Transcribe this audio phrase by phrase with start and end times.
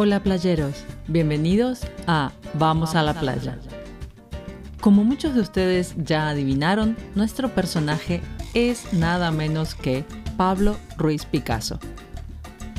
[0.00, 3.58] Hola playeros, bienvenidos a Vamos a la playa.
[4.80, 8.20] Como muchos de ustedes ya adivinaron, nuestro personaje
[8.54, 10.04] es nada menos que
[10.36, 11.80] Pablo Ruiz Picasso.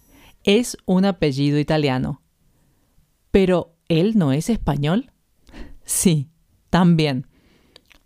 [0.42, 2.20] es un apellido italiano.
[3.30, 5.12] Pero, ¿él no es español?
[5.84, 6.26] Sí,
[6.70, 7.26] también.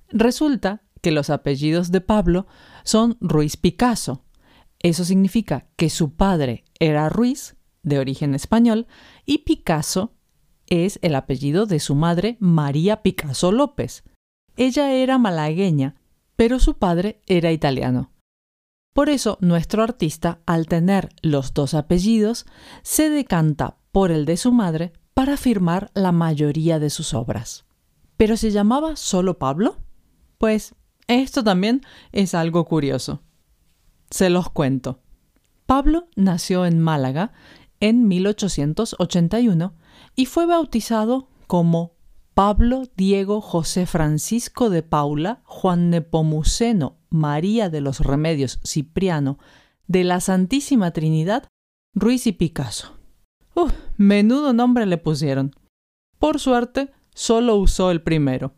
[0.09, 2.47] Resulta que los apellidos de Pablo
[2.83, 4.25] son Ruiz Picasso.
[4.81, 8.87] Eso significa que su padre era Ruiz, de origen español,
[9.27, 10.15] y Picasso
[10.67, 14.03] es el apellido de su madre María Picasso López.
[14.57, 15.97] Ella era malagueña,
[16.37, 18.13] pero su padre era italiano.
[18.95, 22.47] Por eso nuestro artista, al tener los dos apellidos,
[22.83, 27.64] se decanta por el de su madre para firmar la mayoría de sus obras.
[28.17, 29.77] ¿Pero se llamaba solo Pablo?
[30.39, 30.75] Pues
[31.07, 33.23] esto también es algo curioso.
[34.11, 35.01] Se los cuento.
[35.67, 37.33] Pablo nació en Málaga
[37.81, 39.75] en 1881
[40.15, 41.95] y fue bautizado como
[42.35, 49.39] Pablo Diego José Francisco de Paula Juan Nepomuceno María de los Remedios Cipriano
[49.87, 51.49] de la Santísima Trinidad
[51.95, 52.99] Ruiz y Picasso.
[53.55, 55.55] Uf, menudo nombre le pusieron.
[56.19, 58.55] Por suerte, solo usó el primero.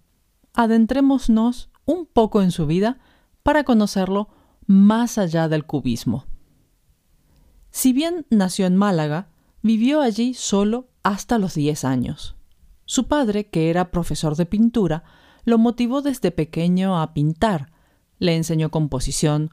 [0.55, 2.99] Adentrémonos un poco en su vida
[3.43, 4.28] para conocerlo
[4.67, 6.25] más allá del cubismo.
[7.71, 9.28] Si bien nació en Málaga,
[9.62, 12.37] vivió allí solo hasta los 10 años.
[12.84, 15.05] Su padre, que era profesor de pintura,
[15.45, 17.71] lo motivó desde pequeño a pintar.
[18.19, 19.50] Le enseñó composición,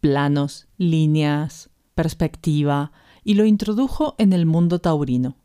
[0.00, 2.92] planos, líneas, perspectiva,
[3.24, 5.36] y lo introdujo en el mundo taurino.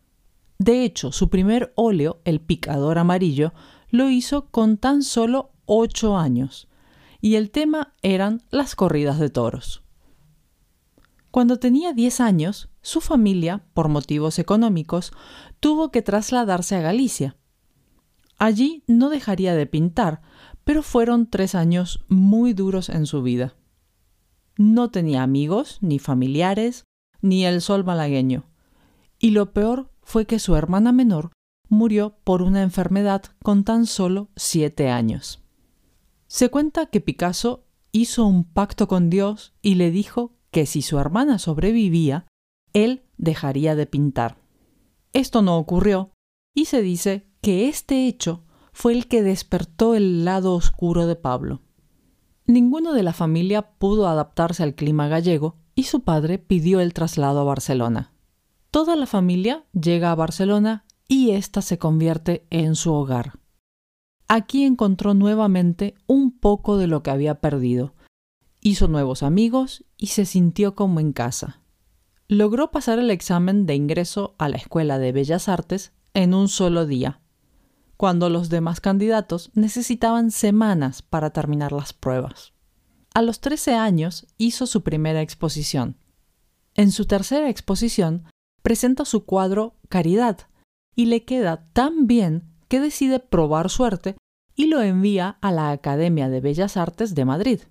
[0.60, 3.54] De hecho, su primer óleo, el picador amarillo,
[3.90, 6.68] lo hizo con tan solo ocho años,
[7.22, 9.84] y el tema eran las corridas de toros.
[11.32, 15.14] Cuando tenía diez años, su familia, por motivos económicos,
[15.62, 17.38] tuvo que trasladarse a Galicia.
[18.38, 20.22] Allí no dejaría de pintar,
[20.66, 23.56] pero fueron tres años muy duros en su vida.
[24.58, 26.86] No tenía amigos, ni familiares,
[27.22, 28.46] ni el sol malagueño.
[29.20, 31.34] Y lo peor fue que su hermana menor
[31.68, 35.44] murió por una enfermedad con tan solo siete años.
[36.26, 40.98] Se cuenta que Picasso hizo un pacto con Dios y le dijo que si su
[40.98, 42.26] hermana sobrevivía,
[42.74, 44.40] él dejaría de pintar.
[45.14, 46.10] Esto no ocurrió,
[46.56, 48.44] y se dice que este hecho
[48.74, 51.62] fue el que despertó el lado oscuro de Pablo.
[52.48, 57.42] Ninguno de la familia pudo adaptarse al clima gallego y su padre pidió el traslado
[57.42, 58.12] a Barcelona.
[58.72, 63.40] Toda la familia llega a Barcelona y ésta se convierte en su hogar.
[64.28, 67.96] Aquí encontró nuevamente un poco de lo que había perdido.
[68.62, 71.62] Hizo nuevos amigos y se sintió como en casa.
[72.28, 76.86] Logró pasar el examen de ingreso a la Escuela de Bellas Artes en un solo
[76.86, 77.22] día,
[77.98, 82.54] cuando los demás candidatos necesitaban semanas para terminar las pruebas.
[83.16, 85.98] A los 13 años hizo su primera exposición.
[86.76, 88.26] En su tercera exposición
[88.62, 90.48] presenta su cuadro Caridad
[90.96, 94.16] y le queda tan bien que decide probar suerte
[94.56, 97.62] y lo envía a la Academia de Bellas Artes de Madrid.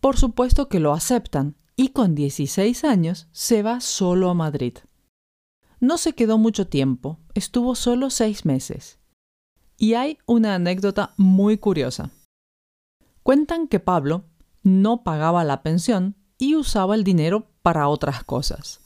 [0.00, 4.78] Por supuesto que lo aceptan y con 16 años se va solo a Madrid.
[5.80, 9.00] No se quedó mucho tiempo, estuvo solo seis meses.
[9.76, 12.10] Y hay una anécdota muy curiosa.
[13.22, 14.24] Cuentan que Pablo
[14.62, 18.81] no pagaba la pensión y usaba el dinero para otras cosas.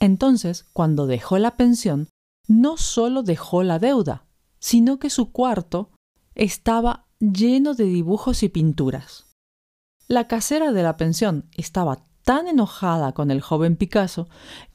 [0.00, 2.08] Entonces, cuando dejó la pensión,
[2.48, 4.24] no solo dejó la deuda,
[4.58, 5.90] sino que su cuarto
[6.34, 9.26] estaba lleno de dibujos y pinturas.
[10.08, 14.28] La casera de la pensión estaba tan enojada con el joven Picasso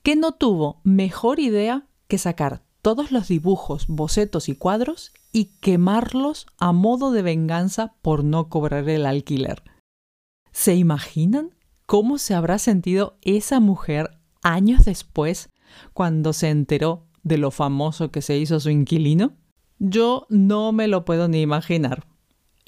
[0.04, 6.46] que no tuvo mejor idea que sacar todos los dibujos, bocetos y cuadros y quemarlos
[6.58, 9.64] a modo de venganza por no cobrar el alquiler.
[10.52, 11.56] ¿Se imaginan
[11.88, 15.50] cómo se habrá sentido esa mujer años después
[15.94, 19.34] cuando se enteró de lo famoso que se hizo su inquilino?
[19.80, 22.08] Yo no me lo puedo ni imaginar.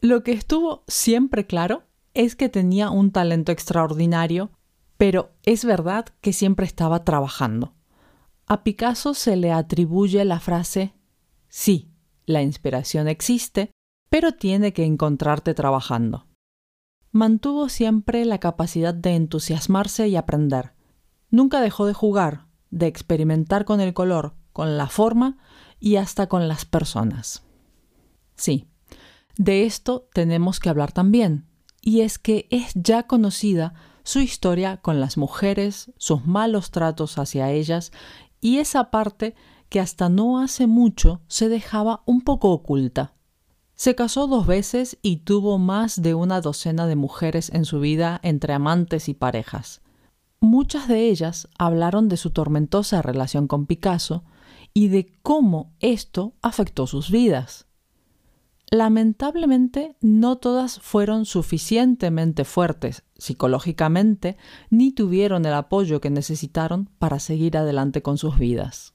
[0.02, 1.84] Lo que estuvo siempre claro
[2.14, 4.52] es que tenía un talento extraordinario,
[4.98, 7.76] pero es verdad que siempre estaba trabajando.
[8.48, 10.94] A Picasso se le atribuye la frase
[11.50, 11.92] Sí,
[12.26, 13.72] la inspiración existe,
[14.10, 16.28] pero tiene que encontrarte trabajando.
[17.12, 20.74] Mantuvo siempre la capacidad de entusiasmarse y aprender.
[21.30, 25.38] Nunca dejó de jugar, de experimentar con el color, con la forma
[25.80, 27.44] y hasta con las personas.
[28.36, 28.68] Sí,
[29.38, 31.48] de esto tenemos que hablar también,
[31.82, 37.52] y es que es ya conocida su historia con las mujeres, sus malos tratos hacia
[37.52, 37.92] ellas
[38.40, 39.36] y esa parte
[39.70, 43.14] que hasta no hace mucho se dejaba un poco oculta.
[43.76, 48.20] Se casó dos veces y tuvo más de una docena de mujeres en su vida
[48.24, 49.82] entre amantes y parejas.
[50.40, 54.24] Muchas de ellas hablaron de su tormentosa relación con Picasso
[54.74, 57.66] y de cómo esto afectó sus vidas.
[58.70, 64.38] Lamentablemente, no todas fueron suficientemente fuertes psicológicamente
[64.70, 68.94] ni tuvieron el apoyo que necesitaron para seguir adelante con sus vidas.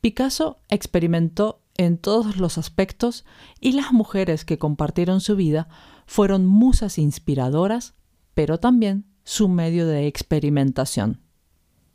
[0.00, 3.24] Picasso experimentó en todos los aspectos
[3.60, 5.68] y las mujeres que compartieron su vida
[6.06, 7.94] fueron musas inspiradoras,
[8.34, 11.20] pero también su medio de experimentación.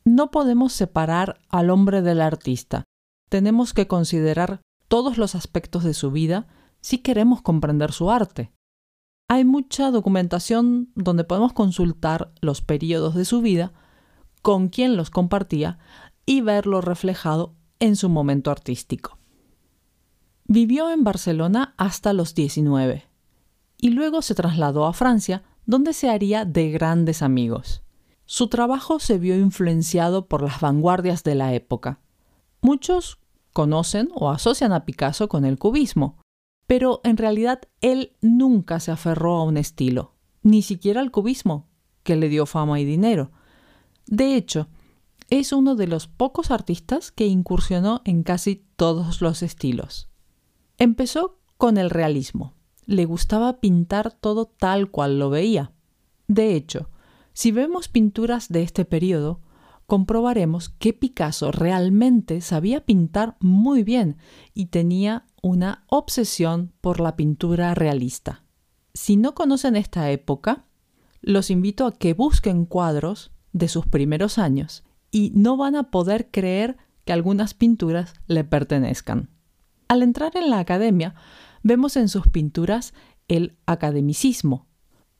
[0.04, 2.84] No podemos separar al hombre del artista.
[3.30, 6.48] Tenemos que considerar todos los aspectos de su vida
[6.82, 8.52] si queremos comprender su arte.
[9.28, 13.74] Hay mucha documentación donde podemos consultar los periodos de su vida,
[14.44, 15.80] con quién los compartía
[16.28, 19.18] y verlo reflejado en su momento artístico.
[20.46, 23.06] Vivió en Barcelona hasta los 19
[23.78, 27.84] y luego se trasladó a Francia, donde se haría de grandes amigos.
[28.26, 32.00] Su trabajo se vio influenciado por las vanguardias de la época.
[32.62, 33.20] Muchos
[33.54, 36.18] conocen o asocian a Picasso con el cubismo,
[36.68, 41.68] pero en realidad él nunca se aferró a un estilo, ni siquiera al cubismo,
[42.04, 43.32] que le dio fama y dinero.
[44.08, 44.68] De hecho,
[45.30, 50.10] es uno de los pocos artistas que incursionó en casi todos los estilos.
[50.78, 52.55] Empezó con el realismo.
[52.86, 55.72] Le gustaba pintar todo tal cual lo veía.
[56.28, 56.90] De hecho,
[57.34, 59.42] si vemos pinturas de este periodo,
[59.86, 64.18] comprobaremos que Picasso realmente sabía pintar muy bien
[64.54, 68.44] y tenía una obsesión por la pintura realista.
[68.94, 70.66] Si no conocen esta época,
[71.22, 76.30] los invito a que busquen cuadros de sus primeros años y no van a poder
[76.32, 79.30] creer que algunas pinturas le pertenezcan.
[79.88, 81.16] Al entrar en la academia,
[81.66, 82.94] vemos en sus pinturas
[83.28, 84.68] el academicismo,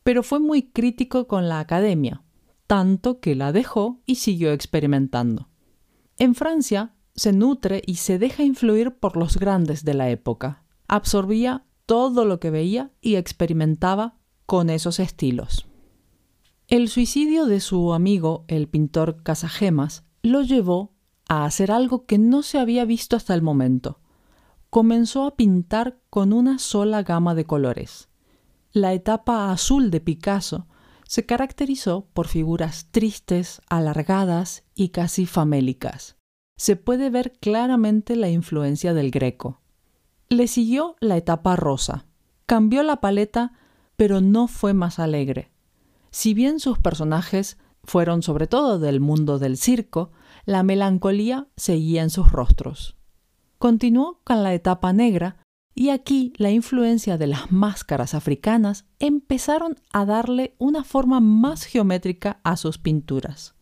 [0.04, 2.22] pero fue muy crítico con la academia,
[2.68, 5.50] tanto que la dejó y siguió experimentando.
[6.20, 10.64] En Francia se nutre y se deja influir por los grandes de la época.
[10.88, 15.66] Absorbía todo lo que veía y experimentaba con esos estilos.
[16.68, 20.94] El suicidio de su amigo, el pintor Casagemas, lo llevó
[21.28, 24.00] a hacer algo que no se había visto hasta el momento.
[24.76, 28.10] Comenzó a pintar con una sola gama de colores.
[28.74, 30.68] La etapa azul de Picasso
[31.08, 36.18] se caracterizó por figuras tristes, alargadas y casi famélicas.
[36.58, 39.62] Se puede ver claramente la influencia del greco.
[40.28, 42.06] Le siguió la etapa rosa.
[42.46, 43.54] Cambió la paleta,
[43.96, 45.54] pero no fue más alegre.
[46.12, 50.12] Si bien sus personajes fueron sobre todo del mundo del circo,
[50.44, 52.98] la melancolía seguía en sus rostros.
[53.58, 55.38] Continuó con la etapa negra,
[55.74, 62.40] y aquí la influencia de las máscaras africanas empezaron a darle una forma más geométrica
[62.44, 63.56] a sus pinturas.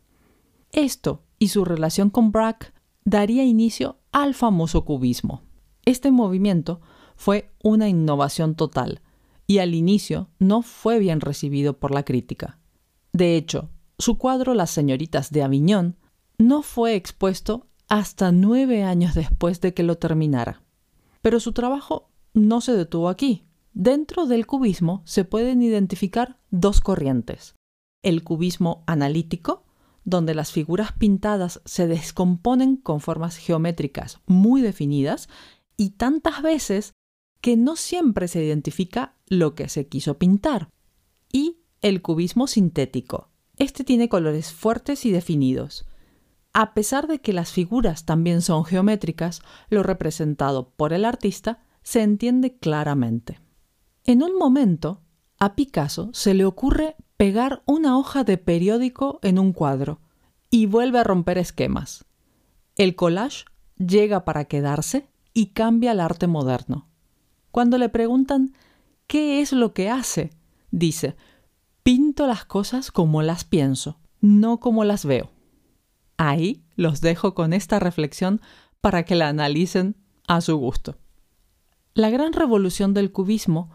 [0.71, 2.67] Esto y su relación con Braque
[3.03, 5.41] daría inicio al famoso cubismo.
[5.85, 6.81] Este movimiento
[7.15, 9.01] fue una innovación total
[9.47, 12.59] y al inicio no fue bien recibido por la crítica.
[13.12, 15.97] De hecho, su cuadro Las señoritas de Aviñón
[16.38, 20.62] no fue expuesto hasta nueve años después de que lo terminara.
[21.22, 23.46] Pero su trabajo no se detuvo aquí.
[23.74, 27.56] Dentro del cubismo se pueden identificar dos corrientes.
[28.02, 29.63] El cubismo analítico,
[30.06, 35.30] donde las figuras pintadas se descomponen con formas geométricas muy definidas
[35.78, 36.94] y tantas veces
[37.42, 40.70] que no siempre se identifica lo que se quiso pintar.
[41.32, 45.86] Y el cubismo sintético, Este tiene colores fuertes y definidos.
[46.53, 52.03] A pesar de que las figuras también son geométricas, lo representado por el artista se
[52.03, 53.39] entiende claramente.
[54.05, 55.01] En un momento,
[55.39, 60.00] a Picasso se le ocurre pegar una hoja de periódico en un cuadro
[60.51, 62.05] y vuelve a romper esquemas.
[62.75, 63.45] El collage
[63.77, 66.88] llega para quedarse y cambia el arte moderno.
[67.50, 68.53] Cuando le preguntan
[69.07, 70.31] qué es lo que hace,
[70.69, 71.15] dice,
[71.81, 75.31] pinto las cosas como las pienso, no como las veo.
[76.25, 78.39] Ahí los dejo con esta reflexión
[78.80, 80.96] para que la analicen a su gusto.
[81.96, 83.72] La gran revolución del cubismo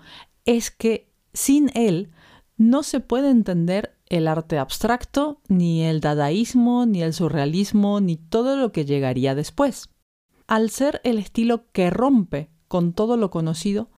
[0.46, 2.10] es que sin él
[2.56, 8.56] no se puede entender el arte abstracto, ni el dadaísmo, ni el surrealismo, ni todo
[8.56, 9.90] lo que llegaría después.
[10.46, 13.90] Al ser el estilo que rompe con todo lo conocido,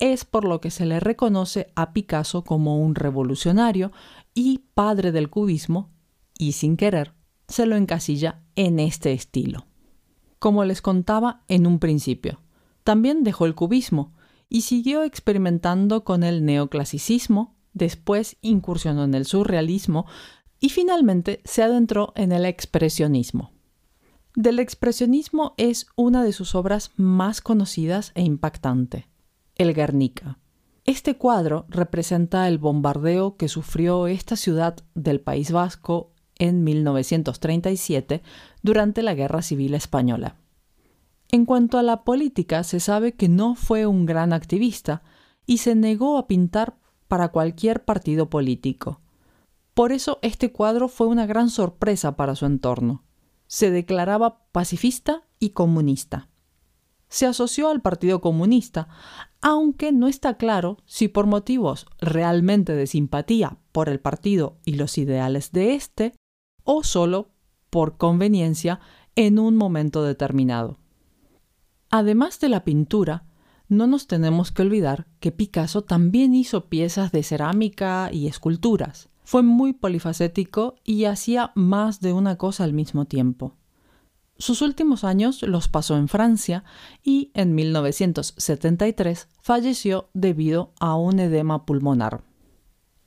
[0.00, 3.92] es por lo que se le reconoce a Picasso como un revolucionario
[4.34, 5.92] y padre del cubismo,
[6.36, 7.14] y sin querer,
[7.52, 9.66] se lo encasilla en este estilo.
[10.38, 12.40] Como les contaba en un principio,
[12.82, 14.12] también dejó el cubismo
[14.48, 20.06] y siguió experimentando con el neoclasicismo, después incursionó en el surrealismo
[20.60, 23.52] y finalmente se adentró en el expresionismo.
[24.34, 29.08] Del expresionismo es una de sus obras más conocidas e impactante,
[29.56, 30.38] el Guernica.
[30.84, 38.20] Este cuadro representa el bombardeo que sufrió esta ciudad del País Vasco en 1937
[38.62, 40.34] durante la Guerra Civil Española.
[41.30, 45.02] En cuanto a la política, se sabe que no fue un gran activista
[45.46, 49.00] y se negó a pintar para cualquier partido político.
[49.72, 53.04] Por eso este cuadro fue una gran sorpresa para su entorno.
[53.46, 56.28] Se declaraba pacifista y comunista.
[57.08, 58.88] Se asoció al Partido Comunista,
[59.42, 64.96] aunque no está claro si por motivos realmente de simpatía por el partido y los
[64.98, 66.14] ideales de éste,
[66.64, 67.30] o solo
[67.70, 68.80] por conveniencia
[69.16, 70.78] en un momento determinado.
[71.90, 73.24] Además de la pintura,
[73.68, 79.08] no nos tenemos que olvidar que Picasso también hizo piezas de cerámica y esculturas.
[79.24, 83.56] Fue muy polifacético y hacía más de una cosa al mismo tiempo.
[84.38, 86.64] Sus últimos años los pasó en Francia
[87.02, 92.24] y en 1973 falleció debido a un edema pulmonar.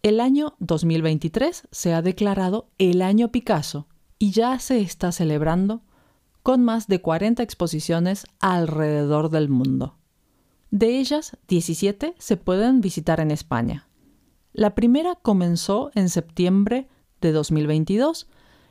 [0.06, 3.88] El año 2023 se ha declarado el año Picasso
[4.20, 5.82] y ya se está celebrando
[6.44, 9.98] con más de 40 exposiciones alrededor del mundo.
[10.70, 13.88] De ellas, 17 se pueden visitar en España.
[14.54, 16.88] La primera comenzó en septiembre
[17.20, 18.28] de 2022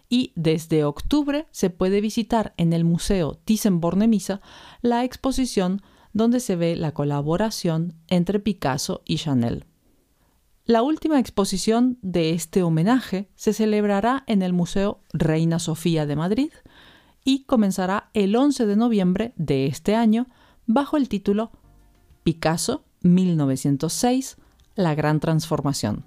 [0.09, 4.41] y desde octubre se puede visitar en el Museo Thyssen-Bornemisza
[4.83, 9.67] la exposición donde se ve la colaboración entre Picasso y Chanel.
[10.67, 16.53] La última exposición de este homenaje se celebrará en el Museo Reina Sofía de Madrid
[17.23, 20.27] y comenzará el 11 de noviembre de este año
[20.65, 21.51] bajo el título
[22.23, 24.39] Picasso, 1906,
[24.75, 26.03] La Gran Transformación.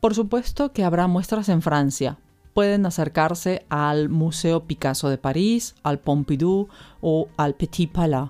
[0.00, 2.18] Por supuesto que habrá muestras en Francia.
[2.52, 6.68] Pueden acercarse al Museo Picasso de París, al Pompidou
[7.00, 8.28] o al Petit Palais.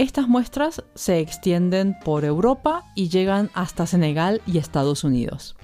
[0.00, 5.56] Estas muestras se extienden por Europa y llegan hasta Senegal y Estados Unidos.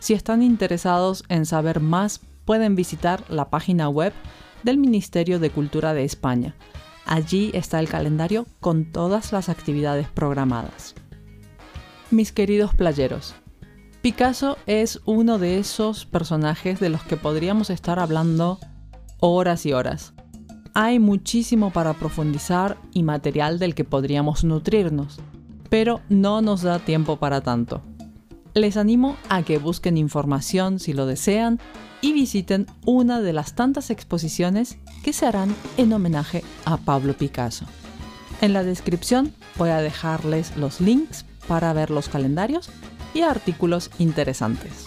[0.00, 4.12] Si están interesados en saber más pueden visitar la página web
[4.64, 6.56] del Ministerio de Cultura de España.
[7.06, 10.94] Allí está el calendario con todas las actividades programadas.
[12.10, 13.34] Mis queridos playeros,
[14.02, 18.58] Picasso es uno de esos personajes de los que podríamos estar hablando
[19.20, 20.12] horas y horas.
[20.80, 25.18] Hay muchísimo para profundizar y material del que podríamos nutrirnos,
[25.68, 27.82] pero no nos da tiempo para tanto.
[28.54, 31.58] Les animo a que busquen información si lo desean
[32.00, 37.66] y visiten una de las tantas exposiciones que se harán en homenaje a Pablo Picasso.
[38.40, 42.70] En la descripción voy a dejarles los links para ver los calendarios
[43.14, 44.86] y artículos interesantes.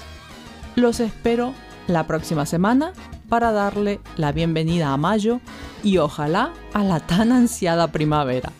[0.77, 1.53] Los espero
[1.87, 2.93] la próxima semana
[3.27, 5.41] para darle la bienvenida a mayo
[5.83, 8.51] y ojalá a la tan ansiada primavera.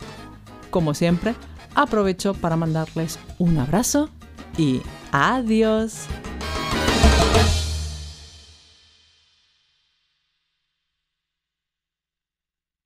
[0.70, 1.34] Como siempre,
[1.74, 4.08] aprovecho para mandarles un abrazo
[4.56, 4.80] y
[5.12, 6.06] adiós.